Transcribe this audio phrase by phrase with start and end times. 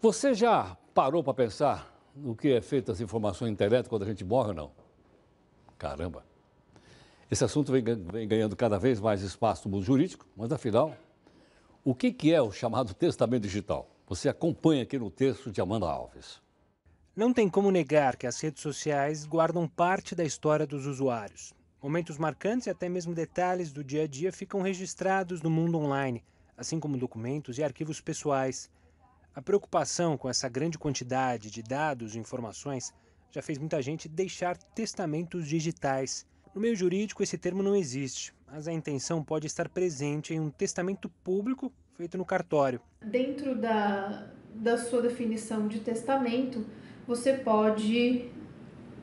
[0.00, 4.06] Você já parou para pensar no que é feito as informações na internet quando a
[4.06, 4.70] gente morre ou não?
[5.78, 6.24] Caramba!
[7.30, 10.94] Esse assunto vem, vem ganhando cada vez mais espaço no mundo jurídico, mas afinal,
[11.82, 13.88] o que, que é o chamado testamento digital?
[14.06, 16.40] Você acompanha aqui no texto de Amanda Alves.
[17.16, 21.54] Não tem como negar que as redes sociais guardam parte da história dos usuários.
[21.82, 26.22] Momentos marcantes e até mesmo detalhes do dia a dia ficam registrados no mundo online,
[26.56, 28.70] assim como documentos e arquivos pessoais.
[29.36, 32.90] A preocupação com essa grande quantidade de dados e informações
[33.30, 36.26] já fez muita gente deixar testamentos digitais.
[36.54, 40.48] No meio jurídico, esse termo não existe, mas a intenção pode estar presente em um
[40.48, 42.80] testamento público feito no cartório.
[43.02, 46.64] Dentro da, da sua definição de testamento,
[47.06, 48.30] você pode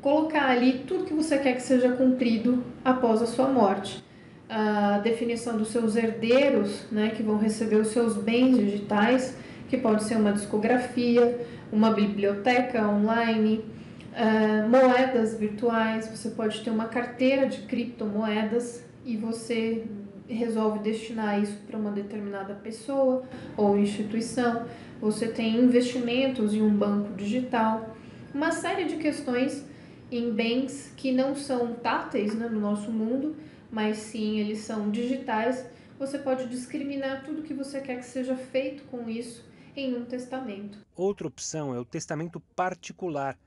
[0.02, 4.04] colocar ali tudo que você quer que seja cumprido após a sua morte.
[4.50, 9.43] A definição dos seus herdeiros, né, que vão receber os seus bens digitais,
[9.74, 13.66] que pode ser uma discografia, uma biblioteca online,
[14.12, 19.84] uh, moedas virtuais, você pode ter uma carteira de criptomoedas e você
[20.28, 23.24] resolve destinar isso para uma determinada pessoa
[23.58, 24.68] ou instituição.
[25.02, 27.96] Você tem investimentos em um banco digital,
[28.32, 29.66] uma série de questões
[30.12, 33.36] em bens que não são táteis né, no nosso mundo,
[33.72, 35.66] mas sim eles são digitais.
[35.98, 40.78] Você pode discriminar tudo que você quer que seja feito com isso em um testamento.
[40.96, 43.38] Outra opção é o testamento particular,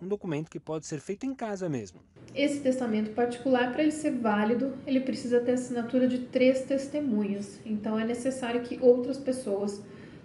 [0.00, 2.00] um documento que pode ser feito em casa mesmo.
[2.34, 7.60] Esse testamento particular, para ele ser válido, ele precisa ter assinatura de três testemunhas.
[7.64, 9.82] Então é necessário que outras pessoas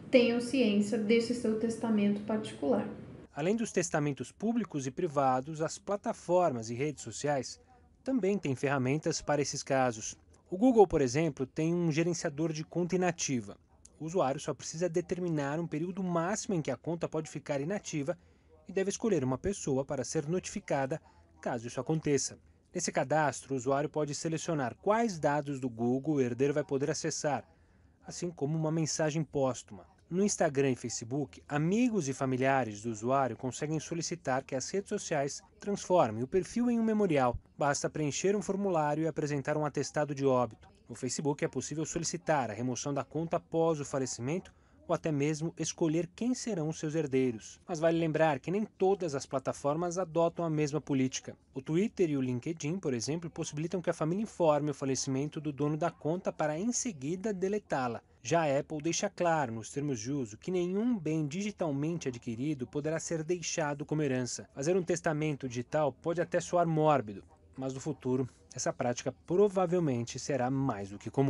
[0.10, 2.88] tenham ciência desse seu testamento particular.
[3.34, 7.60] Além dos testamentos públicos e privados, as plataformas e redes sociais
[8.04, 10.16] também têm ferramentas para esses casos.
[10.50, 13.58] O Google, por exemplo, tem um gerenciador de conta inativa
[14.00, 18.18] o usuário só precisa determinar um período máximo em que a conta pode ficar inativa
[18.68, 21.02] e deve escolher uma pessoa para ser notificada
[21.42, 22.38] caso isso aconteça.
[22.74, 27.48] Nesse cadastro, o usuário pode selecionar quais dados do Google o herdeiro vai poder acessar,
[28.06, 29.86] assim como uma mensagem póstuma.
[30.10, 35.42] No Instagram e Facebook, amigos e familiares do usuário conseguem solicitar que as redes sociais
[35.60, 37.38] transformem o perfil em um memorial.
[37.58, 40.70] Basta preencher um formulário e apresentar um atestado de óbito.
[40.88, 44.54] No Facebook é possível solicitar a remoção da conta após o falecimento
[44.88, 47.60] ou até mesmo escolher quem serão os seus herdeiros.
[47.68, 51.36] Mas vale lembrar que nem todas as plataformas adotam a mesma política.
[51.54, 55.52] O Twitter e o LinkedIn, por exemplo, possibilitam que a família informe o falecimento do
[55.52, 58.02] dono da conta para em seguida deletá-la.
[58.24, 63.00] Já a Apple deixa claro nos termos de uso que nenhum bem digitalmente adquirido poderá
[63.00, 64.50] ser deixado como herança.
[64.54, 67.24] Fazer um testamento digital pode até soar mórbido,
[67.58, 71.26] mas no futuro essa prática provavelmente será mais do que comum.